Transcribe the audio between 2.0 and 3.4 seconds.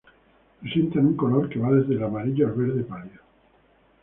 amarillo al verde pálido.